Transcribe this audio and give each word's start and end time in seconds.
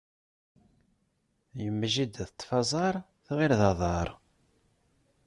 Yemma 1.61 1.87
jida 1.93 2.23
teṭṭef 2.27 2.51
aẓaṛ, 2.59 2.95
tɣil 3.25 3.51
d 3.59 3.61
aḍaṛ. 3.69 4.07